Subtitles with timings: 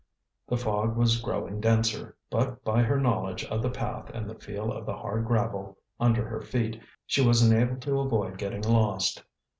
[0.47, 4.71] The fog was growing denser, but by her knowledge of the path and the feel
[4.71, 9.21] of the hard gravel under her feet, she was enabled to avoid getting lost.